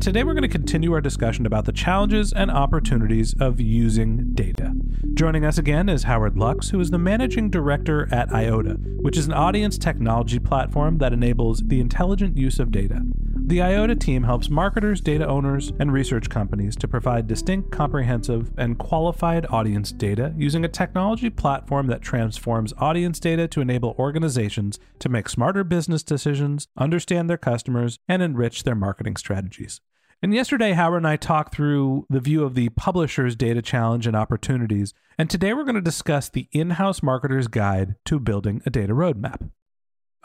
Today, 0.00 0.24
we're 0.24 0.32
going 0.32 0.42
to 0.42 0.48
continue 0.48 0.94
our 0.94 1.02
discussion 1.02 1.44
about 1.44 1.66
the 1.66 1.72
challenges 1.72 2.32
and 2.32 2.50
opportunities 2.50 3.34
of 3.38 3.60
using 3.60 4.30
data. 4.32 4.72
Joining 5.12 5.44
us 5.44 5.58
again 5.58 5.90
is 5.90 6.04
Howard 6.04 6.38
Luks, 6.38 6.70
who 6.70 6.80
is 6.80 6.90
the 6.90 6.96
managing 6.96 7.50
director 7.50 8.08
at 8.10 8.30
Eyeota, 8.30 8.78
which 9.02 9.18
is 9.18 9.26
an 9.26 9.34
audience 9.34 9.76
technology 9.76 10.38
platform 10.38 10.96
that 10.98 11.12
enables 11.12 11.60
the 11.60 11.80
intelligent 11.80 12.38
use 12.38 12.58
of 12.58 12.70
data. 12.70 13.02
The 13.50 13.58
Eyeota 13.58 14.00
team 14.00 14.22
helps 14.22 14.48
marketers, 14.48 15.02
data 15.02 15.26
owners, 15.26 15.70
and 15.78 15.92
research 15.92 16.30
companies 16.30 16.76
to 16.76 16.88
provide 16.88 17.26
distinct, 17.26 17.70
comprehensive, 17.70 18.52
and 18.56 18.78
qualified 18.78 19.44
audience 19.50 19.92
data 19.92 20.32
using 20.34 20.64
a 20.64 20.68
technology 20.68 21.28
platform 21.28 21.88
that 21.88 22.00
transforms 22.00 22.72
audience 22.78 23.20
data 23.20 23.46
to 23.48 23.60
enable 23.60 23.94
organizations 23.98 24.78
to 24.98 25.10
make 25.10 25.28
smarter 25.28 25.62
business 25.62 26.02
decisions, 26.02 26.68
understand 26.78 27.28
their 27.28 27.36
customers, 27.36 27.98
and 28.08 28.22
enrich 28.22 28.62
their 28.62 28.74
marketing 28.74 29.16
strategies. 29.16 29.82
And 30.22 30.34
yesterday, 30.34 30.72
Howard 30.72 30.98
and 30.98 31.06
I 31.06 31.16
talked 31.16 31.54
through 31.54 32.06
the 32.10 32.20
view 32.20 32.44
of 32.44 32.54
the 32.54 32.68
publisher's 32.70 33.34
data 33.34 33.62
challenge 33.62 34.06
and 34.06 34.14
opportunities. 34.14 34.92
And 35.16 35.30
today, 35.30 35.54
we're 35.54 35.64
going 35.64 35.76
to 35.76 35.80
discuss 35.80 36.28
the 36.28 36.46
in 36.52 36.70
house 36.70 37.00
marketer's 37.00 37.48
guide 37.48 37.94
to 38.04 38.20
building 38.20 38.60
a 38.66 38.70
data 38.70 38.92
roadmap. 38.92 39.50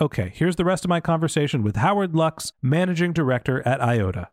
Okay, 0.02 0.34
here's 0.36 0.58
the 0.58 0.66
rest 0.66 0.84
of 0.84 0.90
my 0.90 1.00
conversation 1.00 1.64
with 1.64 1.78
Howard 1.78 2.14
Luks, 2.14 2.52
managing 2.62 3.14
director 3.14 3.66
at 3.66 3.80
Eyeota. 3.80 4.28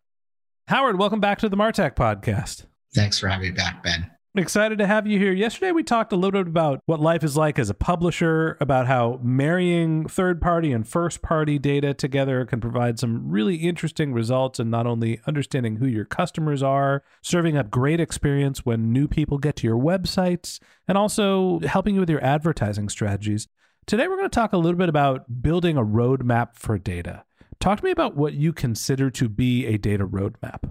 Howard, 0.67 0.99
welcome 0.99 1.21
back 1.21 1.39
to 1.39 1.49
the 1.49 1.57
Martech 1.57 1.95
podcast. 1.95 2.67
Thanks 2.93 3.21
for 3.21 3.29
having 3.29 3.51
me 3.51 3.55
back, 3.55 3.85
Ben. 3.85 4.11
Excited 4.35 4.79
to 4.79 4.87
have 4.87 5.07
you 5.07 5.19
here. 5.19 5.35
Yesterday, 5.35 5.73
we 5.73 5.83
talked 5.83 6.11
a 6.11 6.17
little 6.17 6.43
bit 6.43 6.49
about 6.49 6.81
what 6.87 7.01
life 7.01 7.23
is 7.23 7.37
like 7.37 7.59
as 7.59 7.69
a 7.69 7.75
publisher, 7.75 8.57
about 8.63 8.87
how 8.87 9.21
marrying 9.23 10.09
third 10.09 10.41
party 10.41 10.73
and 10.73 10.89
first 10.89 11.21
party 11.21 11.59
data 11.59 11.93
together 11.93 12.47
can 12.47 12.59
provide 12.59 12.99
some 12.99 13.29
really 13.29 13.57
interesting 13.57 14.15
results 14.15 14.59
in 14.59 14.71
not 14.71 14.87
only 14.87 15.21
understanding 15.27 15.77
who 15.77 15.87
your 15.87 16.07
customers 16.07 16.63
are, 16.63 17.03
serving 17.21 17.59
up 17.59 17.71
great 17.71 18.01
experience 18.01 18.65
when 18.65 18.91
new 18.91 19.07
people 19.07 19.37
get 19.37 19.55
to 19.57 19.67
your 19.67 19.77
websites, 19.77 20.61
and 20.89 20.97
also 20.97 21.61
helping 21.61 21.97
you 21.97 22.01
with 22.01 22.09
your 22.09 22.25
advertising 22.25 22.89
strategies. 22.89 23.49
Today, 23.85 24.09
we're 24.09 24.17
going 24.17 24.31
to 24.31 24.35
talk 24.35 24.55
a 24.55 24.57
little 24.59 24.79
bit 24.79 24.89
about 24.89 25.43
building 25.43 25.77
a 25.77 25.85
roadmap 25.85 26.57
for 26.57 26.79
data. 26.79 27.25
Talk 27.61 27.81
to 27.81 27.85
me 27.85 27.91
about 27.91 28.17
what 28.17 28.33
you 28.33 28.55
consider 28.55 29.11
to 29.11 29.29
be 29.29 29.67
a 29.67 29.77
data 29.77 30.07
roadmap. 30.07 30.71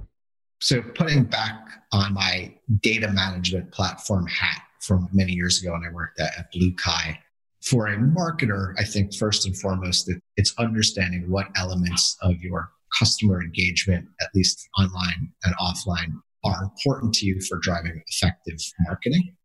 So, 0.62 0.80
putting 0.80 1.24
back 1.24 1.60
on 1.92 2.14
my 2.14 2.54
data 2.82 3.12
management 3.12 3.72
platform 3.72 4.28
hat 4.28 4.62
from 4.80 5.10
many 5.12 5.32
years 5.32 5.60
ago 5.60 5.72
when 5.72 5.84
I 5.84 5.92
worked 5.92 6.20
at, 6.20 6.38
at 6.38 6.54
BlueKai, 6.54 7.18
for 7.64 7.88
a 7.88 7.98
marketer, 7.98 8.76
I 8.78 8.84
think 8.84 9.16
first 9.16 9.48
and 9.48 9.58
foremost, 9.58 10.12
it's 10.38 10.54
understanding 10.60 11.30
what 11.32 11.48
elements 11.56 12.16
of 12.22 12.40
your 12.42 12.70
customer 12.98 13.42
engagement, 13.42 14.08
at 14.22 14.30
least 14.36 14.70
online 14.78 15.32
and 15.44 15.56
offline, 15.58 16.14
are 16.44 16.64
important 16.64 17.16
to 17.16 17.26
you 17.26 17.42
for 17.42 17.58
driving 17.58 18.00
effective 18.08 18.60
marketing. 18.82 19.36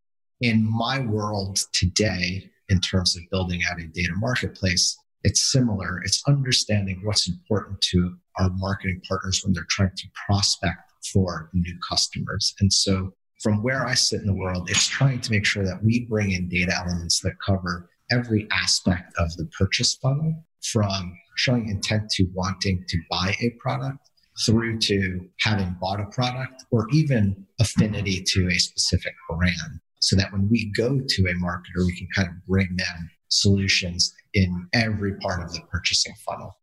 In 0.43 0.71
my 0.71 1.00
world 1.00 1.59
today, 1.72 2.50
in 2.69 2.78
terms 2.81 3.16
of 3.16 3.22
building 3.31 3.62
out 3.71 3.81
a 3.81 3.87
data 3.87 4.12
marketplace, 4.16 4.94
it's 5.22 5.50
similar. 5.50 6.03
It's 6.05 6.22
understanding 6.28 7.00
what's 7.05 7.26
important 7.26 7.81
to 7.93 8.16
our 8.37 8.50
marketing 8.50 9.00
partners 9.09 9.43
when 9.43 9.55
they're 9.55 9.66
trying 9.71 9.97
to 9.97 10.09
prospect 10.26 10.85
for 11.12 11.50
new 11.52 11.74
customers. 11.88 12.54
And 12.60 12.72
so 12.72 13.12
from 13.42 13.62
where 13.62 13.86
I 13.86 13.94
sit 13.94 14.20
in 14.20 14.26
the 14.26 14.34
world, 14.34 14.70
it's 14.70 14.86
trying 14.86 15.20
to 15.20 15.30
make 15.30 15.44
sure 15.44 15.64
that 15.64 15.84
we 15.84 16.06
bring 16.08 16.32
in 16.32 16.48
data 16.48 16.74
elements 16.74 17.20
that 17.20 17.34
cover 17.44 17.88
every 18.10 18.48
aspect 18.52 19.12
of 19.18 19.34
the 19.36 19.46
purchase 19.58 19.94
funnel 19.94 20.44
from 20.62 21.16
showing 21.36 21.68
intent 21.68 22.10
to 22.10 22.26
wanting 22.34 22.84
to 22.88 22.98
buy 23.10 23.34
a 23.40 23.50
product 23.60 23.98
through 24.44 24.78
to 24.78 25.20
having 25.40 25.76
bought 25.80 26.00
a 26.00 26.06
product 26.06 26.64
or 26.70 26.86
even 26.92 27.46
affinity 27.60 28.22
to 28.22 28.48
a 28.48 28.58
specific 28.58 29.14
brand 29.30 29.80
so 30.00 30.14
that 30.16 30.30
when 30.32 30.48
we 30.48 30.70
go 30.76 31.00
to 31.06 31.22
a 31.26 31.34
marketer, 31.34 31.84
we 31.86 31.96
can 31.96 32.08
kind 32.14 32.28
of 32.28 32.46
bring 32.46 32.68
them 32.76 33.10
solutions 33.28 34.14
in 34.34 34.68
every 34.72 35.16
part 35.18 35.42
of 35.42 35.52
the 35.52 35.60
purchasing 35.70 36.14
funnel. 36.24 36.56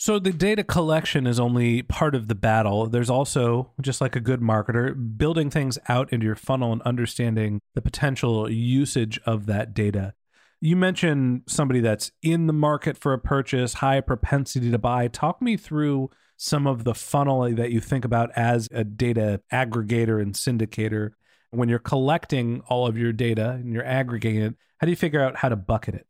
So 0.00 0.18
the 0.18 0.32
data 0.32 0.64
collection 0.64 1.26
is 1.26 1.38
only 1.38 1.82
part 1.82 2.14
of 2.14 2.26
the 2.26 2.34
battle. 2.34 2.86
There's 2.86 3.10
also, 3.10 3.70
just 3.82 4.00
like 4.00 4.16
a 4.16 4.20
good 4.20 4.40
marketer, 4.40 4.94
building 5.18 5.50
things 5.50 5.78
out 5.90 6.10
into 6.10 6.24
your 6.24 6.36
funnel 6.36 6.72
and 6.72 6.80
understanding 6.82 7.60
the 7.74 7.82
potential 7.82 8.50
usage 8.50 9.20
of 9.26 9.44
that 9.44 9.74
data. 9.74 10.14
You 10.58 10.74
mentioned 10.74 11.42
somebody 11.48 11.80
that's 11.80 12.12
in 12.22 12.46
the 12.46 12.54
market 12.54 12.96
for 12.96 13.12
a 13.12 13.18
purchase, 13.18 13.74
high 13.74 14.00
propensity 14.00 14.70
to 14.70 14.78
buy. 14.78 15.08
Talk 15.08 15.42
me 15.42 15.58
through 15.58 16.08
some 16.38 16.66
of 16.66 16.84
the 16.84 16.94
funnel 16.94 17.54
that 17.54 17.70
you 17.70 17.80
think 17.80 18.06
about 18.06 18.30
as 18.34 18.70
a 18.72 18.84
data 18.84 19.42
aggregator 19.52 20.18
and 20.18 20.32
syndicator. 20.32 21.10
When 21.50 21.68
you're 21.68 21.78
collecting 21.78 22.62
all 22.70 22.86
of 22.86 22.96
your 22.96 23.12
data 23.12 23.50
and 23.50 23.74
you're 23.74 23.84
aggregating 23.84 24.40
it, 24.44 24.54
how 24.78 24.86
do 24.86 24.92
you 24.92 24.96
figure 24.96 25.22
out 25.22 25.36
how 25.36 25.50
to 25.50 25.56
bucket 25.56 25.94
it? 25.94 26.06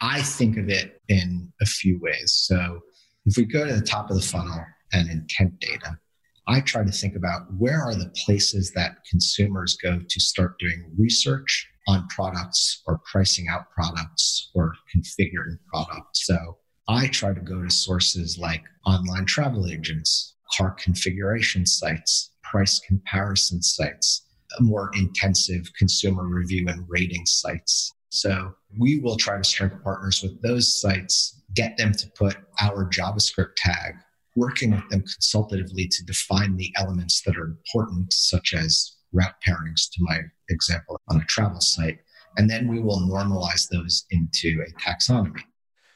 I 0.00 0.22
think 0.22 0.56
of 0.56 0.70
it 0.70 1.02
in 1.08 1.52
a 1.60 1.66
few 1.66 2.00
ways. 2.00 2.32
So 2.32 2.80
if 3.26 3.36
we 3.36 3.44
go 3.44 3.66
to 3.66 3.74
the 3.74 3.82
top 3.82 4.10
of 4.10 4.16
the 4.16 4.22
funnel 4.22 4.64
and 4.92 5.10
intent 5.10 5.58
data, 5.60 5.98
I 6.46 6.60
try 6.60 6.84
to 6.84 6.90
think 6.90 7.16
about 7.16 7.42
where 7.58 7.80
are 7.80 7.94
the 7.94 8.12
places 8.24 8.72
that 8.72 9.04
consumers 9.08 9.76
go 9.76 10.00
to 10.08 10.20
start 10.20 10.58
doing 10.58 10.90
research 10.98 11.68
on 11.86 12.08
products 12.08 12.82
or 12.86 13.00
pricing 13.10 13.48
out 13.48 13.70
products 13.70 14.50
or 14.54 14.74
configuring 14.94 15.58
products. 15.72 16.26
So 16.26 16.58
I 16.88 17.08
try 17.08 17.32
to 17.32 17.40
go 17.40 17.62
to 17.62 17.70
sources 17.70 18.38
like 18.38 18.62
online 18.84 19.26
travel 19.26 19.68
agents, 19.68 20.34
car 20.56 20.72
configuration 20.72 21.66
sites, 21.66 22.32
price 22.42 22.80
comparison 22.80 23.62
sites, 23.62 24.26
more 24.60 24.90
intensive 24.96 25.70
consumer 25.78 26.26
review 26.26 26.66
and 26.68 26.84
rating 26.88 27.26
sites. 27.26 27.92
So 28.08 28.54
we 28.76 28.98
will 28.98 29.16
try 29.16 29.36
to 29.36 29.44
strike 29.44 29.84
partners 29.84 30.22
with 30.22 30.42
those 30.42 30.80
sites 30.80 31.39
get 31.54 31.76
them 31.76 31.92
to 31.92 32.10
put 32.16 32.36
our 32.60 32.88
JavaScript 32.88 33.54
tag, 33.56 33.94
working 34.36 34.70
with 34.72 34.88
them 34.90 35.00
consultatively 35.00 35.88
to 35.88 36.04
define 36.04 36.56
the 36.56 36.72
elements 36.76 37.22
that 37.22 37.36
are 37.36 37.44
important, 37.46 38.12
such 38.12 38.54
as 38.54 38.96
route 39.12 39.34
pairings, 39.46 39.90
to 39.92 39.98
my 40.00 40.20
example 40.48 41.00
on 41.08 41.20
a 41.20 41.24
travel 41.24 41.60
site. 41.60 41.98
And 42.36 42.48
then 42.48 42.68
we 42.68 42.80
will 42.80 43.00
normalize 43.00 43.68
those 43.68 44.04
into 44.10 44.62
a 44.66 44.80
taxonomy. 44.80 45.42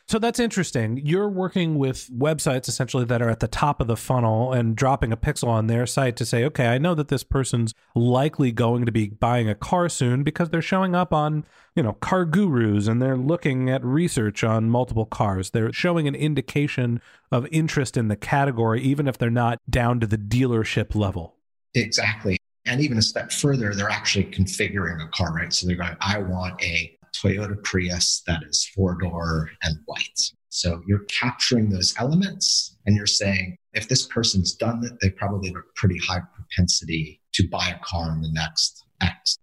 So 0.06 0.18
that's 0.18 0.38
interesting. 0.38 1.00
You're 1.02 1.30
working 1.30 1.78
with 1.78 2.10
websites 2.10 2.68
essentially 2.68 3.06
that 3.06 3.22
are 3.22 3.30
at 3.30 3.40
the 3.40 3.48
top 3.48 3.80
of 3.80 3.86
the 3.86 3.96
funnel 3.96 4.52
and 4.52 4.76
dropping 4.76 5.12
a 5.12 5.16
pixel 5.16 5.48
on 5.48 5.66
their 5.66 5.86
site 5.86 6.16
to 6.16 6.26
say, 6.26 6.44
okay, 6.44 6.66
I 6.66 6.76
know 6.76 6.94
that 6.94 7.08
this 7.08 7.24
person's 7.24 7.72
likely 7.94 8.52
going 8.52 8.84
to 8.84 8.92
be 8.92 9.08
buying 9.08 9.48
a 9.48 9.54
car 9.54 9.88
soon 9.88 10.22
because 10.22 10.50
they're 10.50 10.60
showing 10.60 10.94
up 10.94 11.14
on, 11.14 11.46
you 11.74 11.82
know, 11.82 11.94
CarGurus 12.02 12.86
and 12.86 13.00
they're 13.00 13.16
looking 13.16 13.70
at 13.70 13.82
research 13.82 14.44
on 14.44 14.68
multiple 14.68 15.06
cars. 15.06 15.50
They're 15.50 15.72
showing 15.72 16.06
an 16.06 16.14
indication 16.14 17.00
of 17.32 17.46
interest 17.50 17.96
in 17.96 18.08
the 18.08 18.16
category, 18.16 18.82
even 18.82 19.08
if 19.08 19.16
they're 19.16 19.30
not 19.30 19.58
down 19.70 20.00
to 20.00 20.06
the 20.06 20.18
dealership 20.18 20.94
level. 20.94 21.36
Exactly. 21.74 22.36
And 22.66 22.80
even 22.80 22.98
a 22.98 23.02
step 23.02 23.32
further, 23.32 23.74
they're 23.74 23.90
actually 23.90 24.24
configuring 24.24 25.02
a 25.04 25.08
car, 25.08 25.34
right? 25.34 25.52
So 25.52 25.66
they're 25.66 25.76
going, 25.76 25.96
I 26.00 26.18
want 26.18 26.62
a 26.62 26.93
Toyota 27.14 27.62
Prius 27.62 28.22
that 28.26 28.42
is 28.42 28.64
four 28.74 28.96
door 28.98 29.50
and 29.62 29.78
white. 29.86 30.20
So 30.48 30.82
you're 30.86 31.04
capturing 31.20 31.70
those 31.70 31.94
elements 31.98 32.76
and 32.86 32.96
you're 32.96 33.06
saying, 33.06 33.56
if 33.72 33.88
this 33.88 34.06
person's 34.06 34.54
done 34.54 34.84
it, 34.84 34.92
they 35.00 35.10
probably 35.10 35.48
have 35.48 35.56
a 35.56 35.62
pretty 35.74 35.98
high 35.98 36.22
propensity 36.34 37.20
to 37.32 37.48
buy 37.48 37.68
a 37.68 37.84
car 37.84 38.12
in 38.12 38.22
the 38.22 38.30
next 38.32 38.84
X. 39.00 39.38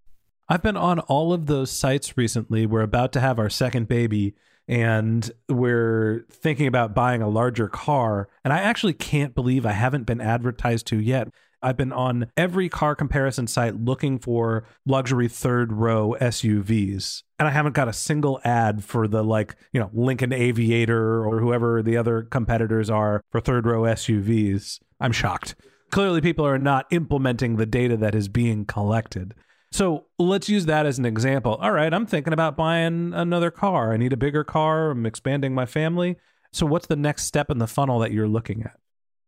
I've 0.47 0.61
been 0.61 0.77
on 0.77 0.99
all 0.99 1.33
of 1.33 1.47
those 1.47 1.71
sites 1.71 2.17
recently. 2.17 2.65
We're 2.65 2.81
about 2.81 3.13
to 3.13 3.19
have 3.19 3.39
our 3.39 3.49
second 3.49 3.87
baby 3.87 4.35
and 4.67 5.29
we're 5.49 6.25
thinking 6.29 6.67
about 6.67 6.93
buying 6.93 7.21
a 7.21 7.29
larger 7.29 7.67
car. 7.67 8.29
And 8.43 8.53
I 8.53 8.59
actually 8.59 8.93
can't 8.93 9.35
believe 9.35 9.65
I 9.65 9.73
haven't 9.73 10.05
been 10.05 10.21
advertised 10.21 10.87
to 10.87 10.99
yet. 10.99 11.27
I've 11.61 11.77
been 11.77 11.93
on 11.93 12.27
every 12.35 12.69
car 12.69 12.95
comparison 12.95 13.47
site 13.47 13.75
looking 13.75 14.19
for 14.19 14.65
luxury 14.85 15.27
third 15.27 15.71
row 15.71 16.15
SUVs. 16.19 17.23
And 17.39 17.47
I 17.47 17.51
haven't 17.51 17.75
got 17.75 17.87
a 17.87 17.93
single 17.93 18.39
ad 18.43 18.83
for 18.83 19.07
the 19.07 19.23
like, 19.23 19.55
you 19.71 19.79
know, 19.79 19.89
Lincoln 19.93 20.33
Aviator 20.33 21.25
or 21.25 21.39
whoever 21.39 21.81
the 21.81 21.97
other 21.97 22.23
competitors 22.23 22.89
are 22.89 23.23
for 23.31 23.39
third 23.39 23.65
row 23.65 23.81
SUVs. 23.81 24.79
I'm 24.99 25.11
shocked. 25.11 25.55
Clearly, 25.91 26.21
people 26.21 26.45
are 26.45 26.57
not 26.57 26.87
implementing 26.91 27.57
the 27.57 27.65
data 27.65 27.97
that 27.97 28.15
is 28.15 28.29
being 28.29 28.65
collected. 28.65 29.33
So 29.73 30.05
let's 30.19 30.49
use 30.49 30.65
that 30.65 30.85
as 30.85 30.99
an 30.99 31.05
example. 31.05 31.55
All 31.55 31.71
right, 31.71 31.93
I'm 31.93 32.05
thinking 32.05 32.33
about 32.33 32.57
buying 32.57 33.13
another 33.13 33.51
car. 33.51 33.93
I 33.93 33.97
need 33.97 34.13
a 34.13 34.17
bigger 34.17 34.43
car. 34.43 34.91
I'm 34.91 35.05
expanding 35.05 35.53
my 35.53 35.65
family. 35.65 36.17
So, 36.53 36.65
what's 36.65 36.87
the 36.87 36.97
next 36.97 37.25
step 37.25 37.49
in 37.49 37.59
the 37.59 37.67
funnel 37.67 37.99
that 37.99 38.11
you're 38.11 38.27
looking 38.27 38.63
at? 38.63 38.77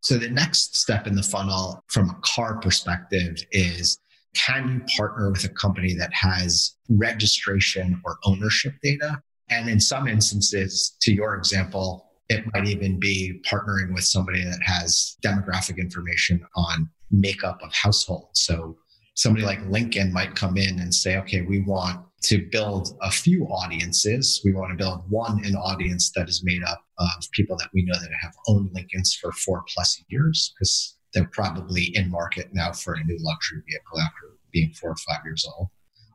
So 0.04 0.18
the 0.18 0.30
next 0.30 0.76
step 0.76 1.08
in 1.08 1.16
the 1.16 1.24
funnel 1.24 1.82
from 1.88 2.10
a 2.10 2.20
car 2.24 2.60
perspective 2.60 3.38
is 3.52 3.98
can 4.36 4.68
you 4.68 4.96
partner 4.98 5.32
with 5.32 5.46
a 5.46 5.50
company 5.50 5.94
that 5.94 6.14
has 6.14 6.76
registration 6.90 8.02
or 8.04 8.18
ownership 8.26 8.74
data? 8.84 9.22
And 9.50 9.70
in 9.70 9.80
some 9.80 10.10
instances, 10.10 10.98
to 11.04 11.14
your 11.14 11.36
example, 11.36 12.12
it 12.28 12.44
might 12.54 12.68
even 12.68 13.00
be 13.00 13.40
partnering 13.50 13.94
with 13.94 14.04
somebody 14.04 14.44
that 14.44 14.60
has 14.62 15.16
demographic 15.24 15.78
information 15.78 16.46
on 16.54 16.90
makeup 17.10 17.62
of 17.64 17.74
households. 17.74 18.42
So 18.42 18.76
somebody 19.16 19.46
like 19.46 19.60
Lincoln 19.68 20.12
might 20.12 20.36
come 20.36 20.58
in 20.58 20.80
and 20.80 20.94
say, 20.94 21.18
okay, 21.18 21.42
we 21.42 21.62
want 21.62 22.06
to 22.24 22.48
build 22.52 22.98
a 23.02 23.12
few 23.12 23.46
audiences. 23.46 24.42
We 24.46 24.54
want 24.54 24.72
to 24.72 24.82
build 24.82 25.04
one 25.10 25.44
an 25.46 25.56
audience 25.56 26.12
that 26.16 26.30
is 26.30 26.42
made 26.44 26.64
up 26.64 26.84
of 26.98 27.32
people 27.34 27.58
that 27.58 27.70
we 27.74 27.84
know 27.84 28.00
that 28.00 28.10
have 28.22 28.34
owned 28.48 28.70
Lincolns 28.74 29.14
for 29.14 29.32
four 29.32 29.64
plus 29.74 30.02
years 30.08 30.54
because 30.56 30.98
they're 31.14 31.30
probably 31.32 31.96
in 31.96 32.10
market 32.10 32.50
now 32.54 32.72
for 32.72 32.94
a 32.94 33.04
new 33.04 33.18
luxury 33.20 33.62
vehicle 33.70 34.00
after 34.00 34.38
being 34.52 34.74
four 34.74 34.92
or 34.92 34.96
five 35.08 35.24
years 35.26 35.46
old. 35.58 35.68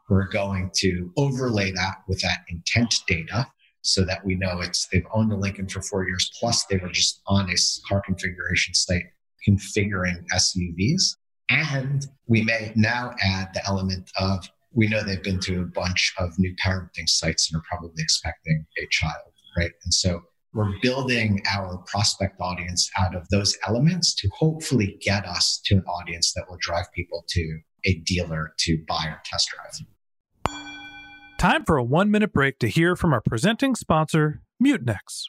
We're 0.08 0.28
going 0.28 0.70
to 0.76 1.12
overlay 1.16 1.70
that 1.72 1.98
with 2.08 2.20
that 2.22 2.40
intent 2.48 2.94
data 3.06 3.46
so 3.82 4.04
that 4.04 4.24
we 4.24 4.34
know 4.34 4.60
it's 4.60 4.88
they've 4.90 5.06
owned 5.12 5.32
a 5.32 5.36
Lincoln 5.36 5.68
for 5.68 5.82
four 5.82 6.06
years 6.06 6.30
plus 6.40 6.64
they 6.66 6.78
were 6.78 6.88
just 6.88 7.20
on 7.26 7.50
a 7.50 7.56
car 7.86 8.02
configuration 8.04 8.74
site 8.74 9.04
configuring 9.46 10.24
SUVs. 10.34 11.16
And 11.50 12.06
we 12.26 12.42
may 12.42 12.72
now 12.76 13.14
add 13.22 13.48
the 13.54 13.64
element 13.66 14.10
of 14.18 14.48
we 14.72 14.86
know 14.86 15.02
they've 15.02 15.22
been 15.22 15.40
to 15.40 15.62
a 15.62 15.64
bunch 15.64 16.12
of 16.18 16.38
new 16.38 16.54
parenting 16.64 17.08
sites 17.08 17.50
and 17.50 17.58
are 17.58 17.64
probably 17.68 18.02
expecting 18.02 18.66
a 18.78 18.86
child, 18.90 19.32
right? 19.56 19.72
And 19.84 19.94
so 19.94 20.22
we're 20.52 20.72
building 20.82 21.42
our 21.48 21.78
prospect 21.86 22.40
audience 22.40 22.90
out 22.98 23.14
of 23.14 23.28
those 23.30 23.56
elements 23.66 24.14
to 24.16 24.28
hopefully 24.36 24.98
get 25.00 25.26
us 25.26 25.60
to 25.66 25.76
an 25.76 25.84
audience 25.84 26.32
that 26.34 26.44
will 26.48 26.58
drive 26.60 26.86
people 26.94 27.24
to 27.28 27.60
a 27.84 27.94
dealer 28.00 28.52
to 28.58 28.78
buy 28.86 29.06
or 29.06 29.20
test 29.24 29.50
drive. 29.54 29.86
Time 31.38 31.64
for 31.64 31.76
a 31.76 31.84
one 31.84 32.10
minute 32.10 32.32
break 32.32 32.58
to 32.58 32.68
hear 32.68 32.96
from 32.96 33.12
our 33.12 33.20
presenting 33.20 33.74
sponsor, 33.74 34.42
Mutinex. 34.62 35.28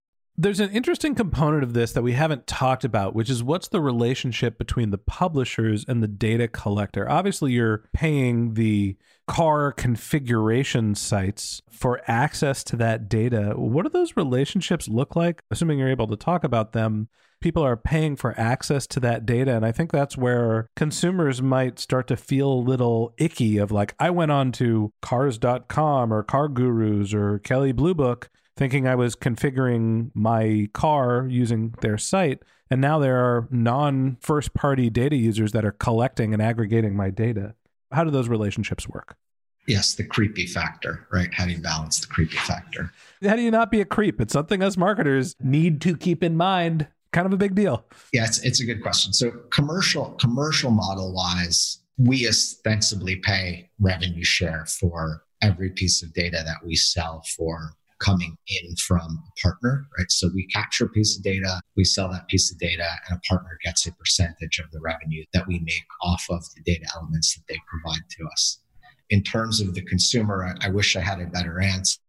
There's 0.41 0.59
an 0.59 0.71
interesting 0.71 1.13
component 1.13 1.61
of 1.61 1.73
this 1.73 1.91
that 1.91 2.01
we 2.01 2.13
haven't 2.13 2.47
talked 2.47 2.83
about, 2.83 3.13
which 3.13 3.29
is 3.29 3.43
what's 3.43 3.67
the 3.67 3.79
relationship 3.79 4.57
between 4.57 4.89
the 4.89 4.97
publishers 4.97 5.85
and 5.87 6.01
the 6.01 6.07
data 6.07 6.47
collector. 6.47 7.07
Obviously, 7.07 7.51
you're 7.51 7.83
paying 7.93 8.55
the 8.55 8.97
car 9.27 9.71
configuration 9.71 10.95
sites 10.95 11.61
for 11.69 12.01
access 12.07 12.63
to 12.63 12.75
that 12.77 13.07
data. 13.07 13.53
What 13.55 13.83
do 13.83 13.89
those 13.89 14.17
relationships 14.17 14.87
look 14.87 15.15
like? 15.15 15.43
Assuming 15.51 15.77
you're 15.77 15.89
able 15.89 16.07
to 16.07 16.15
talk 16.15 16.43
about 16.43 16.71
them, 16.71 17.07
people 17.39 17.61
are 17.61 17.77
paying 17.77 18.15
for 18.15 18.33
access 18.35 18.87
to 18.87 18.99
that 18.99 19.27
data. 19.27 19.55
And 19.55 19.63
I 19.63 19.71
think 19.71 19.91
that's 19.91 20.17
where 20.17 20.71
consumers 20.75 21.39
might 21.39 21.77
start 21.77 22.07
to 22.07 22.17
feel 22.17 22.51
a 22.51 22.65
little 22.67 23.13
icky 23.19 23.59
of 23.59 23.71
like, 23.71 23.93
I 23.99 24.09
went 24.09 24.31
on 24.31 24.51
to 24.53 24.91
cars.com 25.03 26.11
or 26.11 26.23
CarGurus 26.23 27.13
or 27.13 27.37
Kelley 27.37 27.73
Blue 27.73 27.93
Book 27.93 28.31
thinking 28.61 28.87
I 28.87 28.93
was 28.93 29.15
configuring 29.15 30.11
my 30.13 30.69
car 30.71 31.25
using 31.27 31.73
their 31.81 31.97
site. 31.97 32.43
And 32.69 32.79
now 32.79 32.99
there 32.99 33.17
are 33.17 33.47
non 33.49 34.17
first 34.21 34.53
party 34.53 34.87
data 34.87 35.15
users 35.15 35.51
that 35.53 35.65
are 35.65 35.71
collecting 35.71 36.31
and 36.31 36.43
aggregating 36.43 36.95
my 36.95 37.09
data. 37.09 37.55
How 37.91 38.03
do 38.03 38.11
those 38.11 38.29
relationships 38.29 38.87
work? 38.87 39.17
Yes, 39.67 39.95
the 39.95 40.03
creepy 40.03 40.45
factor, 40.45 41.07
right? 41.11 41.33
How 41.33 41.45
do 41.45 41.53
you 41.53 41.57
balance 41.57 42.01
the 42.01 42.05
creepy 42.05 42.37
factor? 42.37 42.93
How 43.23 43.35
do 43.35 43.41
you 43.41 43.49
not 43.49 43.71
be 43.71 43.81
a 43.81 43.85
creep? 43.85 44.21
It's 44.21 44.33
something 44.33 44.61
us 44.61 44.77
marketers 44.77 45.35
need 45.41 45.81
to 45.81 45.97
keep 45.97 46.21
in 46.21 46.37
mind. 46.37 46.87
kind 47.13 47.25
of 47.25 47.33
a 47.33 47.37
big 47.37 47.55
deal. 47.55 47.83
Yeah, 48.13 48.25
it's, 48.25 48.43
it's 48.43 48.61
a 48.61 48.65
good 48.65 48.83
question. 48.83 49.11
So 49.11 49.31
commercial 49.49 50.11
commercial 50.19 50.69
model 50.69 51.15
wise, 51.15 51.79
we 51.97 52.27
ostensibly 52.27 53.15
pay 53.15 53.71
revenue 53.79 54.23
share 54.23 54.67
for 54.67 55.23
every 55.41 55.71
piece 55.71 56.03
of 56.03 56.13
data 56.13 56.43
that 56.45 56.63
we 56.63 56.75
sell 56.75 57.23
for 57.35 57.75
coming 58.01 58.35
in 58.47 58.75
from 58.75 58.99
a 59.01 59.41
partner, 59.41 59.85
right? 59.97 60.11
So 60.11 60.29
we 60.33 60.47
capture 60.47 60.85
a 60.85 60.89
piece 60.89 61.17
of 61.17 61.23
data, 61.23 61.61
we 61.77 61.83
sell 61.83 62.09
that 62.11 62.27
piece 62.27 62.51
of 62.51 62.57
data, 62.57 62.87
and 63.07 63.17
a 63.17 63.27
partner 63.27 63.57
gets 63.63 63.85
a 63.85 63.93
percentage 63.93 64.59
of 64.59 64.71
the 64.71 64.79
revenue 64.81 65.23
that 65.33 65.47
we 65.47 65.59
make 65.59 65.85
off 66.01 66.25
of 66.29 66.43
the 66.55 66.61
data 66.63 66.85
elements 66.95 67.35
that 67.35 67.43
they 67.47 67.59
provide 67.67 68.01
to 68.09 68.25
us. 68.31 68.59
In 69.09 69.23
terms 69.23 69.61
of 69.61 69.73
the 69.73 69.81
consumer, 69.81 70.55
I, 70.61 70.67
I 70.67 70.69
wish 70.69 70.95
I 70.95 71.01
had 71.01 71.21
a 71.21 71.27
better 71.27 71.61
answer, 71.61 71.99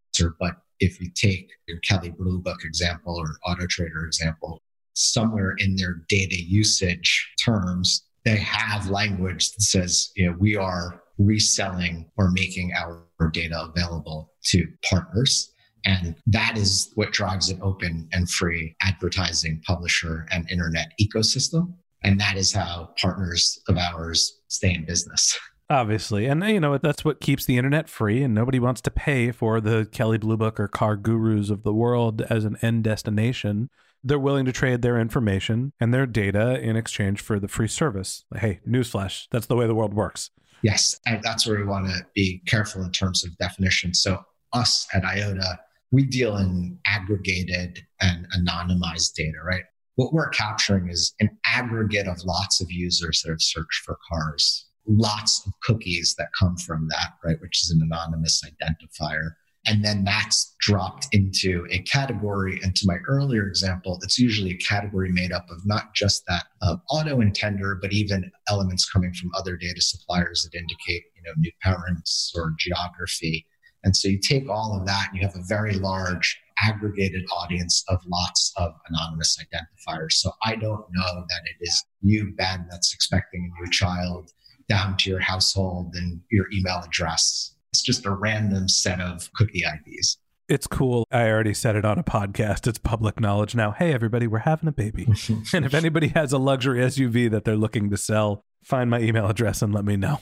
but 0.40 0.56
if 0.80 1.00
you 1.00 1.10
take 1.14 1.48
your 1.68 1.78
Kelley 1.78 2.10
Blue 2.10 2.40
Book 2.40 2.64
example 2.64 3.16
or 3.16 3.38
Auto 3.46 3.66
Trader 3.66 4.04
example, 4.04 4.60
somewhere 4.94 5.54
in 5.58 5.76
their 5.76 6.02
data 6.08 6.36
usage 6.36 7.32
terms, 7.44 8.04
they 8.24 8.36
have 8.36 8.90
language 8.90 9.52
that 9.52 9.62
says, 9.62 10.10
you 10.16 10.26
know, 10.26 10.36
we 10.38 10.56
are 10.56 11.02
reselling 11.18 12.10
or 12.16 12.30
making 12.30 12.72
our 12.72 13.06
data 13.32 13.68
available 13.74 14.32
to 14.44 14.66
partners. 14.88 15.52
And 15.84 16.14
that 16.26 16.56
is 16.56 16.90
what 16.94 17.12
drives 17.12 17.48
an 17.48 17.58
open 17.62 18.08
and 18.12 18.30
free 18.30 18.76
advertising 18.82 19.62
publisher 19.66 20.26
and 20.30 20.50
internet 20.50 20.92
ecosystem. 21.00 21.74
And 22.04 22.20
that 22.20 22.36
is 22.36 22.52
how 22.52 22.90
partners 23.00 23.60
of 23.68 23.76
ours 23.76 24.40
stay 24.48 24.74
in 24.74 24.84
business. 24.84 25.38
Obviously. 25.70 26.26
And, 26.26 26.44
you 26.44 26.60
know, 26.60 26.76
that's 26.76 27.04
what 27.04 27.20
keeps 27.20 27.46
the 27.46 27.56
internet 27.56 27.88
free. 27.88 28.22
And 28.22 28.34
nobody 28.34 28.58
wants 28.58 28.80
to 28.82 28.90
pay 28.90 29.30
for 29.32 29.60
the 29.60 29.88
Kelley 29.90 30.18
Blue 30.18 30.36
Book 30.36 30.60
or 30.60 30.68
CarGurus 30.68 31.50
of 31.50 31.62
the 31.62 31.72
world 31.72 32.22
as 32.22 32.44
an 32.44 32.58
end 32.60 32.84
destination. 32.84 33.70
They're 34.04 34.18
willing 34.18 34.44
to 34.44 34.52
trade 34.52 34.82
their 34.82 35.00
information 35.00 35.72
and 35.80 35.94
their 35.94 36.06
data 36.06 36.60
in 36.60 36.76
exchange 36.76 37.20
for 37.20 37.38
the 37.38 37.48
free 37.48 37.68
service. 37.68 38.24
Hey, 38.36 38.60
newsflash, 38.68 39.28
that's 39.30 39.46
the 39.46 39.56
way 39.56 39.66
the 39.66 39.74
world 39.74 39.94
works. 39.94 40.30
Yes. 40.62 41.00
And 41.06 41.22
that's 41.22 41.46
where 41.46 41.56
we 41.56 41.64
want 41.64 41.86
to 41.86 42.06
be 42.14 42.42
careful 42.46 42.82
in 42.82 42.90
terms 42.90 43.24
of 43.24 43.36
definition. 43.38 43.94
So, 43.94 44.24
us 44.52 44.86
at 44.92 45.02
Eyeota, 45.02 45.56
we 45.92 46.04
deal 46.04 46.36
in 46.38 46.78
aggregated 46.86 47.84
and 48.00 48.26
anonymized 48.36 49.12
data, 49.14 49.38
right? 49.46 49.64
What 49.96 50.14
we're 50.14 50.30
capturing 50.30 50.88
is 50.88 51.14
an 51.20 51.38
aggregate 51.46 52.08
of 52.08 52.24
lots 52.24 52.62
of 52.62 52.72
users 52.72 53.20
that 53.22 53.30
have 53.30 53.42
searched 53.42 53.84
for 53.84 53.98
cars, 54.10 54.66
lots 54.86 55.46
of 55.46 55.52
cookies 55.62 56.14
that 56.16 56.28
come 56.36 56.56
from 56.56 56.88
that, 56.88 57.12
right? 57.22 57.36
Which 57.40 57.62
is 57.62 57.70
an 57.70 57.82
anonymous 57.82 58.42
identifier. 58.42 59.32
And 59.66 59.84
then 59.84 60.02
that's 60.02 60.56
dropped 60.58 61.06
into 61.12 61.66
a 61.70 61.78
category. 61.80 62.58
And 62.64 62.74
to 62.74 62.86
my 62.86 62.96
earlier 63.06 63.46
example, 63.46 64.00
it's 64.02 64.18
usually 64.18 64.52
a 64.52 64.56
category 64.56 65.12
made 65.12 65.30
up 65.30 65.46
of 65.50 65.64
not 65.66 65.94
just 65.94 66.24
that 66.26 66.46
uh, 66.62 66.76
auto 66.90 67.18
intender, 67.18 67.78
but 67.80 67.92
even 67.92 68.32
elements 68.48 68.90
coming 68.90 69.12
from 69.12 69.30
other 69.36 69.56
data 69.56 69.80
suppliers 69.80 70.42
that 70.42 70.58
indicate, 70.58 71.04
you 71.14 71.22
know, 71.24 71.32
new 71.36 71.52
parents 71.62 72.32
or 72.34 72.54
geography. 72.58 73.46
And 73.84 73.96
so 73.96 74.08
you 74.08 74.18
take 74.18 74.48
all 74.48 74.78
of 74.78 74.86
that 74.86 75.08
and 75.10 75.20
you 75.20 75.26
have 75.26 75.36
a 75.36 75.44
very 75.46 75.74
large 75.74 76.40
aggregated 76.62 77.24
audience 77.32 77.84
of 77.88 78.00
lots 78.06 78.52
of 78.56 78.72
anonymous 78.88 79.38
identifiers. 79.38 80.12
So 80.12 80.32
I 80.44 80.54
don't 80.54 80.84
know 80.92 81.24
that 81.28 81.40
it 81.44 81.56
is 81.60 81.84
you, 82.02 82.32
Ben, 82.36 82.66
that's 82.70 82.94
expecting 82.94 83.50
a 83.50 83.62
new 83.62 83.70
child 83.70 84.30
down 84.68 84.96
to 84.98 85.10
your 85.10 85.20
household 85.20 85.92
and 85.94 86.20
your 86.30 86.46
email 86.52 86.80
address. 86.84 87.54
It's 87.72 87.82
just 87.82 88.06
a 88.06 88.10
random 88.10 88.68
set 88.68 89.00
of 89.00 89.32
cookie 89.34 89.64
IDs. 89.64 90.18
It's 90.48 90.66
cool. 90.66 91.06
I 91.10 91.30
already 91.30 91.54
said 91.54 91.76
it 91.76 91.84
on 91.84 91.98
a 91.98 92.04
podcast. 92.04 92.66
It's 92.66 92.78
public 92.78 93.18
knowledge 93.18 93.54
now. 93.54 93.72
Hey, 93.72 93.92
everybody, 93.92 94.26
we're 94.26 94.40
having 94.40 94.68
a 94.68 94.72
baby. 94.72 95.04
and 95.54 95.64
if 95.64 95.72
anybody 95.72 96.08
has 96.08 96.32
a 96.32 96.38
luxury 96.38 96.80
SUV 96.80 97.30
that 97.30 97.44
they're 97.44 97.56
looking 97.56 97.90
to 97.90 97.96
sell, 97.96 98.44
find 98.62 98.90
my 98.90 99.00
email 99.00 99.26
address 99.26 99.62
and 99.62 99.72
let 99.72 99.84
me 99.84 99.96
know. 99.96 100.20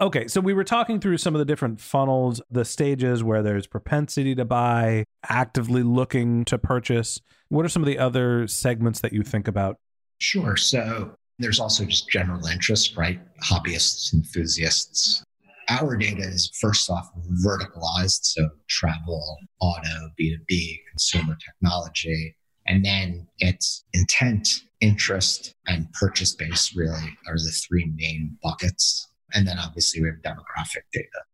Okay, 0.00 0.26
so 0.26 0.40
we 0.40 0.54
were 0.54 0.64
talking 0.64 1.00
through 1.00 1.18
some 1.18 1.34
of 1.34 1.38
the 1.38 1.44
different 1.44 1.80
funnels, 1.80 2.40
the 2.50 2.64
stages 2.64 3.22
where 3.22 3.42
there's 3.42 3.66
propensity 3.66 4.34
to 4.34 4.44
buy, 4.44 5.04
actively 5.28 5.82
looking 5.82 6.44
to 6.46 6.58
purchase. 6.58 7.20
What 7.50 7.64
are 7.64 7.68
some 7.68 7.82
of 7.82 7.86
the 7.86 7.98
other 7.98 8.48
segments 8.48 9.00
that 9.00 9.12
you 9.12 9.22
think 9.22 9.46
about? 9.46 9.76
Sure. 10.18 10.56
So 10.56 11.14
there's 11.38 11.60
also 11.60 11.84
just 11.84 12.08
general 12.08 12.46
interest, 12.46 12.96
right? 12.96 13.20
Hobbyists, 13.44 14.14
enthusiasts. 14.14 15.22
Our 15.68 15.96
data 15.96 16.22
is 16.22 16.50
first 16.60 16.90
off 16.90 17.10
verticalized, 17.44 18.24
so 18.24 18.48
travel, 18.68 19.36
auto, 19.60 20.10
B2B, 20.20 20.78
consumer 20.90 21.36
technology. 21.36 22.34
And 22.66 22.84
then 22.84 23.26
it's 23.38 23.84
intent, 23.92 24.48
interest, 24.80 25.54
and 25.66 25.92
purchase 25.92 26.34
base 26.34 26.74
really 26.74 27.16
are 27.26 27.36
the 27.36 27.52
three 27.52 27.92
main 27.96 28.36
buckets. 28.42 29.08
And 29.34 29.46
then 29.46 29.58
obviously 29.58 30.02
we 30.02 30.08
have 30.08 30.18
demographic 30.18 30.82
data. 30.92 31.24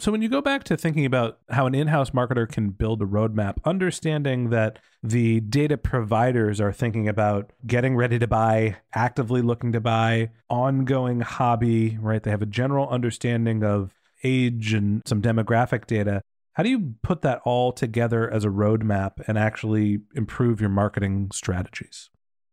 So, 0.00 0.12
when 0.12 0.22
you 0.22 0.28
go 0.28 0.40
back 0.40 0.62
to 0.64 0.76
thinking 0.76 1.04
about 1.04 1.40
how 1.50 1.66
an 1.66 1.74
in 1.74 1.88
house 1.88 2.10
marketer 2.10 2.48
can 2.48 2.70
build 2.70 3.02
a 3.02 3.04
roadmap, 3.04 3.56
understanding 3.64 4.50
that 4.50 4.78
the 5.02 5.40
data 5.40 5.76
providers 5.76 6.60
are 6.60 6.72
thinking 6.72 7.08
about 7.08 7.52
getting 7.66 7.96
ready 7.96 8.16
to 8.20 8.28
buy, 8.28 8.76
actively 8.94 9.42
looking 9.42 9.72
to 9.72 9.80
buy, 9.80 10.30
ongoing 10.48 11.18
hobby, 11.20 11.98
right? 12.00 12.22
They 12.22 12.30
have 12.30 12.42
a 12.42 12.46
general 12.46 12.88
understanding 12.88 13.64
of 13.64 13.92
age 14.22 14.72
and 14.72 15.02
some 15.04 15.20
demographic 15.20 15.86
data. 15.86 16.22
How 16.52 16.62
do 16.62 16.70
you 16.70 16.94
put 17.02 17.22
that 17.22 17.40
all 17.44 17.72
together 17.72 18.30
as 18.30 18.44
a 18.44 18.48
roadmap 18.48 19.26
and 19.26 19.36
actually 19.36 20.00
improve 20.14 20.60
your 20.60 20.70
marketing 20.70 21.30
strategies? 21.32 22.08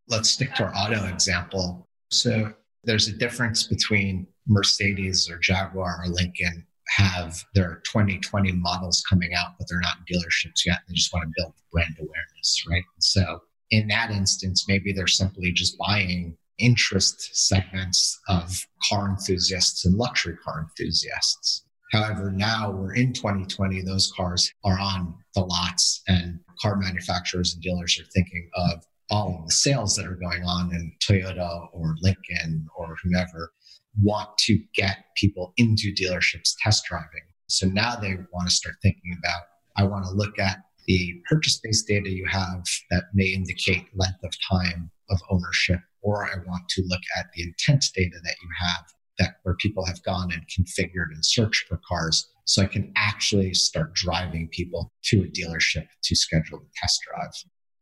Let's 0.07 0.29
stick 0.29 0.55
to 0.55 0.63
our 0.63 0.75
auto 0.75 1.05
example. 1.05 1.87
So, 2.09 2.53
there's 2.85 3.07
a 3.07 3.13
difference 3.13 3.63
between 3.63 4.27
Mercedes 4.47 5.29
or 5.29 5.37
Jaguar 5.37 6.01
or 6.03 6.07
Lincoln 6.07 6.65
have 6.87 7.43
their 7.53 7.81
2020 7.85 8.51
models 8.53 9.03
coming 9.09 9.33
out, 9.33 9.53
but 9.57 9.67
they're 9.69 9.79
not 9.79 9.97
in 9.97 10.15
dealerships 10.15 10.65
yet. 10.65 10.79
They 10.87 10.93
just 10.93 11.11
want 11.13 11.25
to 11.25 11.33
build 11.35 11.53
brand 11.71 11.95
awareness, 11.99 12.63
right? 12.69 12.83
So 12.99 13.39
in 13.71 13.87
that 13.87 14.11
instance, 14.11 14.65
maybe 14.67 14.93
they're 14.93 15.07
simply 15.07 15.51
just 15.51 15.77
buying 15.79 16.37
interest 16.59 17.35
segments 17.35 18.19
of 18.29 18.65
car 18.87 19.09
enthusiasts 19.09 19.85
and 19.85 19.95
luxury 19.95 20.37
car 20.43 20.61
enthusiasts. 20.61 21.65
However, 21.91 22.31
now 22.31 22.71
we're 22.71 22.93
in 22.93 23.13
2020, 23.13 23.81
those 23.81 24.11
cars 24.15 24.51
are 24.63 24.79
on 24.79 25.15
the 25.33 25.41
lots, 25.41 26.01
and 26.07 26.39
car 26.61 26.75
manufacturers 26.77 27.53
and 27.53 27.63
dealers 27.63 27.99
are 27.99 28.09
thinking 28.13 28.49
of 28.55 28.83
all 29.09 29.39
of 29.39 29.45
the 29.45 29.51
sales 29.51 29.95
that 29.95 30.07
are 30.07 30.15
going 30.15 30.43
on 30.43 30.73
in 30.73 30.91
Toyota 31.01 31.67
or 31.73 31.95
Lincoln 32.01 32.67
or 32.75 32.95
whomever 33.03 33.51
want 34.01 34.37
to 34.39 34.59
get 34.73 35.05
people 35.15 35.53
into 35.57 35.93
dealerships 35.93 36.53
test 36.61 36.85
driving. 36.85 37.23
So 37.47 37.67
now 37.67 37.95
they 37.95 38.15
want 38.33 38.49
to 38.49 38.55
start 38.55 38.75
thinking 38.81 39.15
about 39.19 39.41
I 39.77 39.83
want 39.83 40.05
to 40.05 40.11
look 40.11 40.39
at 40.39 40.59
the 40.87 41.21
purchase 41.27 41.59
based 41.63 41.87
data 41.87 42.09
you 42.09 42.25
have 42.27 42.63
that 42.91 43.05
may 43.13 43.27
indicate 43.27 43.87
length 43.95 44.23
of 44.23 44.31
time 44.49 44.91
of 45.09 45.19
ownership, 45.29 45.79
or 46.01 46.25
I 46.25 46.37
want 46.47 46.69
to 46.69 46.83
look 46.87 47.01
at 47.17 47.27
the 47.33 47.43
intent 47.43 47.85
data 47.93 48.17
that 48.23 48.35
you 48.41 48.49
have 48.59 48.85
that 49.19 49.35
where 49.43 49.55
people 49.55 49.85
have 49.85 50.03
gone 50.03 50.31
and 50.31 50.43
configured 50.47 51.11
and 51.13 51.25
searched 51.25 51.67
for 51.67 51.79
cars 51.87 52.27
so 52.45 52.61
I 52.61 52.67
can 52.67 52.91
actually 52.95 53.53
start 53.53 53.93
driving 53.93 54.49
people 54.49 54.91
to 55.05 55.23
a 55.23 55.27
dealership 55.27 55.87
to 56.03 56.15
schedule 56.15 56.59
the 56.59 56.69
test 56.75 56.99
drive. 57.09 57.31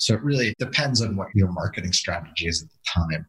So 0.03 0.15
it 0.15 0.21
really 0.21 0.53
depends 0.59 1.01
on 1.01 1.15
what 1.15 1.29
your 1.33 1.49
marketing 1.53 1.93
strategy 1.93 2.45
is 2.45 2.61
at 2.61 2.67
the 2.67 3.15
time. 3.15 3.25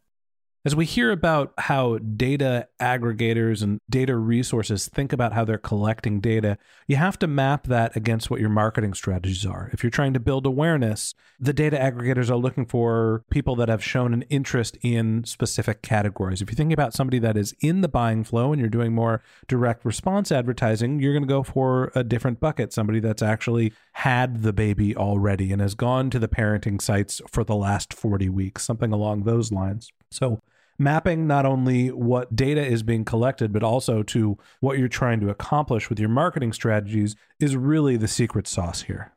As 0.66 0.74
we 0.74 0.86
hear 0.86 1.10
about 1.10 1.52
how 1.58 1.98
data 1.98 2.68
aggregators 2.80 3.62
and 3.62 3.82
data 3.90 4.16
resources 4.16 4.88
think 4.88 5.12
about 5.12 5.34
how 5.34 5.44
they're 5.44 5.58
collecting 5.58 6.20
data, 6.20 6.56
you 6.88 6.96
have 6.96 7.18
to 7.18 7.26
map 7.26 7.66
that 7.66 7.94
against 7.94 8.30
what 8.30 8.40
your 8.40 8.48
marketing 8.48 8.94
strategies 8.94 9.44
are. 9.44 9.68
If 9.74 9.82
you're 9.82 9.90
trying 9.90 10.14
to 10.14 10.20
build 10.20 10.46
awareness, 10.46 11.14
the 11.38 11.52
data 11.52 11.76
aggregators 11.76 12.30
are 12.30 12.36
looking 12.36 12.64
for 12.64 13.24
people 13.30 13.54
that 13.56 13.68
have 13.68 13.84
shown 13.84 14.14
an 14.14 14.22
interest 14.30 14.78
in 14.80 15.24
specific 15.24 15.82
categories. 15.82 16.40
If 16.40 16.48
you're 16.48 16.56
thinking 16.56 16.72
about 16.72 16.94
somebody 16.94 17.18
that 17.18 17.36
is 17.36 17.54
in 17.60 17.82
the 17.82 17.88
buying 17.88 18.24
flow 18.24 18.50
and 18.50 18.58
you're 18.58 18.70
doing 18.70 18.94
more 18.94 19.22
direct 19.46 19.84
response 19.84 20.32
advertising, 20.32 20.98
you're 20.98 21.12
going 21.12 21.24
to 21.24 21.28
go 21.28 21.42
for 21.42 21.92
a 21.94 22.02
different 22.02 22.40
bucket, 22.40 22.72
somebody 22.72 23.00
that's 23.00 23.22
actually 23.22 23.74
had 23.92 24.42
the 24.42 24.54
baby 24.54 24.96
already 24.96 25.52
and 25.52 25.60
has 25.60 25.74
gone 25.74 26.08
to 26.08 26.18
the 26.18 26.26
parenting 26.26 26.80
sites 26.80 27.20
for 27.30 27.44
the 27.44 27.54
last 27.54 27.92
40 27.92 28.30
weeks, 28.30 28.64
something 28.64 28.94
along 28.94 29.24
those 29.24 29.52
lines. 29.52 29.92
So, 30.10 30.40
mapping 30.78 31.26
not 31.26 31.46
only 31.46 31.88
what 31.88 32.34
data 32.34 32.64
is 32.64 32.82
being 32.82 33.04
collected, 33.04 33.52
but 33.52 33.62
also 33.62 34.02
to 34.02 34.38
what 34.60 34.78
you're 34.78 34.88
trying 34.88 35.20
to 35.20 35.30
accomplish 35.30 35.88
with 35.88 35.98
your 35.98 36.08
marketing 36.08 36.52
strategies 36.52 37.14
is 37.40 37.56
really 37.56 37.96
the 37.96 38.08
secret 38.08 38.46
sauce 38.46 38.82
here. 38.82 39.12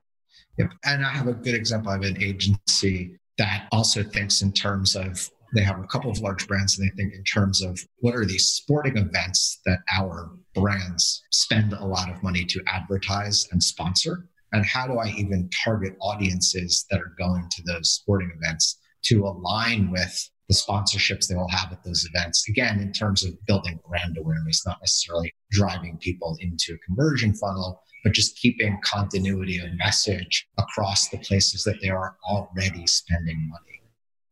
Yep. 0.58 0.72
And 0.86 1.06
I 1.06 1.10
have 1.10 1.28
a 1.28 1.34
good 1.34 1.56
example. 1.56 1.92
of 1.92 2.02
an 2.02 2.22
agency 2.22 3.18
that 3.38 3.68
also 3.72 4.04
thinks 4.04 4.42
in 4.42 4.52
terms 4.52 4.96
of 4.96 5.30
they 5.54 5.62
have 5.62 5.80
a 5.80 5.88
couple 5.88 6.12
of 6.12 6.20
large 6.20 6.48
brands 6.48 6.78
and 6.78 6.88
they 6.88 6.96
think 6.96 7.14
in 7.14 7.24
terms 7.24 7.62
of 7.62 7.80
what 8.00 8.16
are 8.16 8.26
these 8.26 8.48
sporting 8.48 8.98
events 8.98 9.62
that 9.66 9.80
our 9.96 10.32
brands 10.54 11.24
spend 11.32 11.74
a 11.74 11.86
lot 11.86 12.10
of 12.10 12.22
money 12.22 12.44
to 12.46 12.62
advertise 12.68 13.48
and 13.52 13.62
sponsor 13.64 14.28
and 14.52 14.66
how 14.66 14.88
do 14.88 14.98
i 14.98 15.08
even 15.10 15.50
target 15.64 15.96
audiences 16.02 16.86
that 16.90 17.00
are 17.00 17.14
going 17.18 17.48
to 17.50 17.62
those 17.64 17.92
sporting 17.92 18.32
events 18.36 18.80
to 19.04 19.26
align 19.26 19.90
with 19.92 20.30
the 20.48 20.56
sponsorships 20.56 21.28
they 21.28 21.36
will 21.36 21.50
have 21.50 21.72
at 21.72 21.84
those 21.84 22.08
events. 22.14 22.48
Again, 22.48 22.80
in 22.80 22.94
terms 22.94 23.26
of 23.26 23.34
building 23.46 23.80
brand 23.88 24.18
awareness, 24.18 24.66
not 24.66 24.80
necessarily 24.82 25.34
driving 25.52 25.98
people 25.98 26.38
into 26.40 26.74
a 26.74 26.78
conversion 26.86 27.34
funnel, 27.34 27.82
but 28.04 28.14
just 28.14 28.38
keeping 28.38 28.80
continuity 28.84 29.60
of 29.60 29.70
message 29.78 30.48
across 30.58 31.10
the 31.10 31.18
places 31.18 31.64
that 31.64 31.82
they 31.82 31.90
are 31.90 32.16
already 32.30 32.88
spending 32.88 33.50
money. 33.50 33.82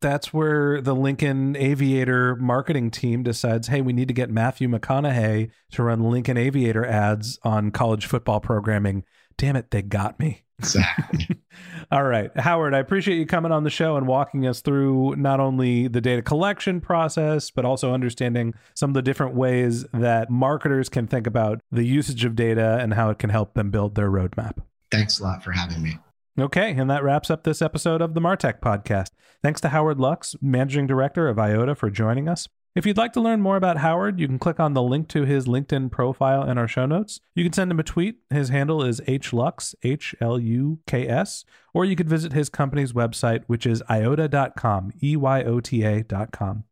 That's 0.00 0.32
where 0.32 0.80
the 0.80 0.94
Lincoln 0.94 1.56
Aviator 1.56 2.36
marketing 2.36 2.90
team 2.90 3.22
decides, 3.22 3.68
hey, 3.68 3.80
we 3.80 3.92
need 3.92 4.08
to 4.08 4.14
get 4.14 4.30
Matthew 4.30 4.68
McConaughey 4.68 5.50
to 5.72 5.82
run 5.82 6.10
Lincoln 6.10 6.36
Aviator 6.36 6.86
ads 6.86 7.38
on 7.42 7.70
college 7.70 8.06
football 8.06 8.40
programming. 8.40 9.04
Damn 9.36 9.56
it, 9.56 9.70
they 9.70 9.82
got 9.82 10.18
me. 10.18 10.45
Exactly. 10.58 11.28
All 11.92 12.04
right. 12.04 12.30
Howard, 12.36 12.74
I 12.74 12.78
appreciate 12.78 13.18
you 13.18 13.26
coming 13.26 13.52
on 13.52 13.64
the 13.64 13.70
show 13.70 13.96
and 13.96 14.06
walking 14.06 14.46
us 14.46 14.60
through 14.60 15.14
not 15.16 15.38
only 15.38 15.88
the 15.88 16.00
data 16.00 16.22
collection 16.22 16.80
process, 16.80 17.50
but 17.50 17.64
also 17.64 17.92
understanding 17.92 18.54
some 18.74 18.90
of 18.90 18.94
the 18.94 19.02
different 19.02 19.34
ways 19.34 19.84
that 19.92 20.30
marketers 20.30 20.88
can 20.88 21.06
think 21.06 21.26
about 21.26 21.60
the 21.70 21.84
usage 21.84 22.24
of 22.24 22.34
data 22.34 22.78
and 22.80 22.94
how 22.94 23.10
it 23.10 23.18
can 23.18 23.30
help 23.30 23.54
them 23.54 23.70
build 23.70 23.94
their 23.94 24.10
roadmap. 24.10 24.58
Thanks 24.90 25.18
a 25.20 25.22
lot 25.22 25.44
for 25.44 25.52
having 25.52 25.82
me. 25.82 25.98
Okay, 26.38 26.72
and 26.72 26.90
that 26.90 27.02
wraps 27.02 27.30
up 27.30 27.44
this 27.44 27.62
episode 27.62 28.02
of 28.02 28.14
the 28.14 28.20
Martech 28.20 28.60
podcast. 28.60 29.08
Thanks 29.42 29.60
to 29.62 29.70
Howard 29.70 29.98
Luks, 29.98 30.34
Managing 30.42 30.86
Director 30.86 31.28
of 31.28 31.38
Eyeota, 31.38 31.76
for 31.76 31.88
joining 31.88 32.28
us. 32.28 32.46
If 32.76 32.84
you'd 32.84 32.98
like 32.98 33.14
to 33.14 33.22
learn 33.22 33.40
more 33.40 33.56
about 33.56 33.78
Howard, 33.78 34.20
you 34.20 34.28
can 34.28 34.38
click 34.38 34.60
on 34.60 34.74
the 34.74 34.82
link 34.82 35.08
to 35.08 35.24
his 35.24 35.46
LinkedIn 35.46 35.90
profile 35.90 36.46
in 36.46 36.58
our 36.58 36.68
show 36.68 36.84
notes. 36.84 37.20
You 37.34 37.42
can 37.42 37.54
send 37.54 37.70
him 37.70 37.80
a 37.80 37.82
tweet. 37.82 38.18
His 38.28 38.50
handle 38.50 38.82
is 38.82 39.00
hluks, 39.00 39.74
H 39.82 40.14
L 40.20 40.38
U 40.38 40.80
K 40.86 41.08
S, 41.08 41.46
or 41.72 41.86
you 41.86 41.96
could 41.96 42.10
visit 42.10 42.34
his 42.34 42.50
company's 42.50 42.92
website, 42.92 43.44
which 43.46 43.64
is 43.64 43.82
eyeota.com, 43.88 44.92
E 45.02 45.16
Y 45.16 45.42
O 45.44 45.58
T 45.58 45.84
A.com. 45.84 46.64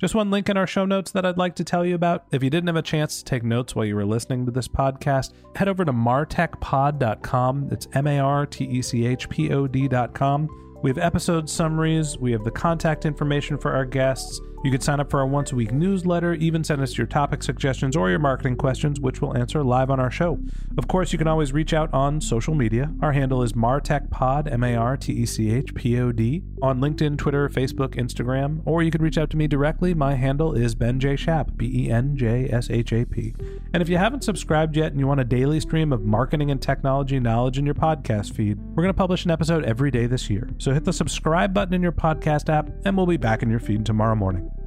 Just 0.00 0.16
one 0.16 0.32
link 0.32 0.48
in 0.48 0.56
our 0.56 0.66
show 0.66 0.84
notes 0.84 1.12
that 1.12 1.24
I'd 1.24 1.38
like 1.38 1.54
to 1.54 1.64
tell 1.64 1.86
you 1.86 1.94
about. 1.94 2.24
If 2.32 2.42
you 2.42 2.50
didn't 2.50 2.66
have 2.66 2.74
a 2.74 2.82
chance 2.82 3.18
to 3.18 3.24
take 3.24 3.44
notes 3.44 3.76
while 3.76 3.86
you 3.86 3.94
were 3.94 4.04
listening 4.04 4.46
to 4.46 4.52
this 4.52 4.66
podcast, 4.66 5.32
head 5.54 5.68
over 5.68 5.84
to 5.84 5.92
martechpod.com. 5.92 7.68
It's 7.70 7.86
M 7.92 8.08
A 8.08 8.18
R 8.18 8.46
T 8.46 8.64
E 8.64 8.82
C 8.82 9.06
H 9.06 9.28
P 9.28 9.52
O 9.52 9.68
D.com. 9.68 10.48
We 10.82 10.90
have 10.90 10.98
episode 10.98 11.48
summaries, 11.48 12.18
we 12.18 12.32
have 12.32 12.42
the 12.42 12.50
contact 12.50 13.06
information 13.06 13.58
for 13.58 13.72
our 13.72 13.84
guests. 13.84 14.40
You 14.64 14.70
can 14.70 14.80
sign 14.80 15.00
up 15.00 15.10
for 15.10 15.20
our 15.20 15.26
once 15.26 15.52
a 15.52 15.54
week 15.54 15.72
newsletter, 15.72 16.34
even 16.34 16.64
send 16.64 16.82
us 16.82 16.98
your 16.98 17.06
topic 17.06 17.42
suggestions 17.42 17.96
or 17.96 18.10
your 18.10 18.18
marketing 18.18 18.56
questions, 18.56 18.98
which 18.98 19.20
we'll 19.20 19.36
answer 19.36 19.62
live 19.62 19.90
on 19.90 20.00
our 20.00 20.10
show. 20.10 20.38
Of 20.76 20.88
course, 20.88 21.12
you 21.12 21.18
can 21.18 21.28
always 21.28 21.52
reach 21.52 21.72
out 21.72 21.92
on 21.92 22.20
social 22.20 22.54
media. 22.54 22.92
Our 23.00 23.12
handle 23.12 23.42
is 23.42 23.52
MarTechPod, 23.52 24.50
M 24.50 24.64
A 24.64 24.74
R 24.74 24.96
T 24.96 25.12
E 25.12 25.26
C 25.26 25.50
H 25.52 25.74
P 25.74 26.00
O 26.00 26.10
D, 26.10 26.42
on 26.62 26.80
LinkedIn, 26.80 27.18
Twitter, 27.18 27.48
Facebook, 27.48 27.94
Instagram, 27.94 28.62
or 28.64 28.82
you 28.82 28.90
can 28.90 29.02
reach 29.02 29.18
out 29.18 29.30
to 29.30 29.36
me 29.36 29.46
directly. 29.46 29.94
My 29.94 30.14
handle 30.14 30.54
is 30.54 30.74
Ben 30.74 30.98
J. 30.98 31.16
Shap, 31.16 31.50
B 31.56 31.84
E 31.84 31.90
N 31.90 32.16
J 32.16 32.48
S 32.50 32.70
H 32.70 32.92
A 32.92 33.04
P. 33.04 33.34
And 33.72 33.82
if 33.82 33.88
you 33.88 33.98
haven't 33.98 34.24
subscribed 34.24 34.76
yet 34.76 34.90
and 34.90 35.00
you 35.00 35.06
want 35.06 35.20
a 35.20 35.24
daily 35.24 35.60
stream 35.60 35.92
of 35.92 36.04
marketing 36.04 36.50
and 36.50 36.60
technology 36.60 37.20
knowledge 37.20 37.58
in 37.58 37.66
your 37.66 37.74
podcast 37.74 38.34
feed, 38.34 38.58
we're 38.58 38.82
going 38.82 38.88
to 38.88 38.94
publish 38.94 39.24
an 39.24 39.30
episode 39.30 39.64
every 39.64 39.90
day 39.90 40.06
this 40.06 40.28
year. 40.28 40.50
So 40.58 40.72
hit 40.72 40.84
the 40.84 40.92
subscribe 40.92 41.54
button 41.54 41.74
in 41.74 41.82
your 41.82 41.92
podcast 41.92 42.48
app, 42.52 42.70
and 42.84 42.96
we'll 42.96 43.06
be 43.06 43.16
back 43.16 43.42
in 43.42 43.50
your 43.50 43.60
feed 43.60 43.84
tomorrow 43.84 44.14
morning. 44.14 44.50